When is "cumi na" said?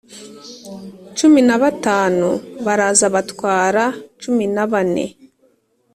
1.17-1.55, 4.21-4.65